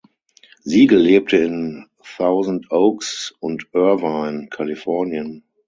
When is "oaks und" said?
2.71-3.67